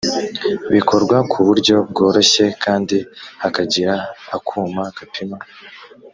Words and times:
bikorwa 0.75 1.17
ku 1.31 1.39
buryo 1.47 1.75
bworoshye 1.89 2.45
kandi 2.63 2.97
hakagira 3.41 3.93
akuma 4.35 4.81
gapima 4.97 5.37